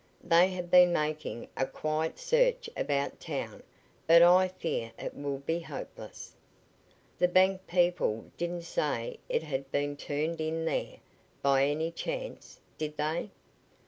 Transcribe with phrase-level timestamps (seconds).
[0.23, 3.61] They have been making a quiet search about town,
[4.07, 6.33] but I fear it will be hopeless."
[7.19, 10.97] "The bank people didn't say it had been turned in there,
[11.43, 13.29] by any chance, did they?"